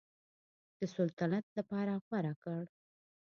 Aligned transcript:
د 0.79 0.81
سلطنت 0.95 1.45
لپاره 1.57 1.93
غوره 2.05 2.33
کړ. 2.43 2.61